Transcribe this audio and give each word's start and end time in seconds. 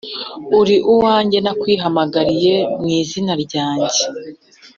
uri 0.59 0.75
uwanjye, 0.91 1.37
nakwihamagariye 1.43 2.55
mu 2.79 2.87
izina 2.99 3.33
ryawe. 3.43 3.87